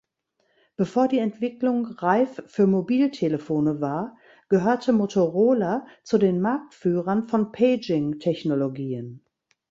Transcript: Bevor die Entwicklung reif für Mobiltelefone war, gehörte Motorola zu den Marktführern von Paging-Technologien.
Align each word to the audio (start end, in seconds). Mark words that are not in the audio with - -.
Bevor 0.77 1.07
die 1.07 1.19
Entwicklung 1.19 1.85
reif 1.85 2.41
für 2.47 2.65
Mobiltelefone 2.65 3.81
war, 3.81 4.17
gehörte 4.49 4.93
Motorola 4.93 5.85
zu 6.01 6.17
den 6.17 6.41
Marktführern 6.41 7.25
von 7.27 7.51
Paging-Technologien. 7.51 9.23